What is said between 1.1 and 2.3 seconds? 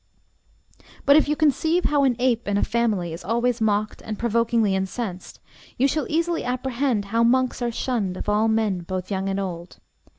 if you conceive how an